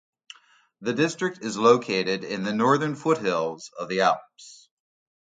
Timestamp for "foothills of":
2.95-3.87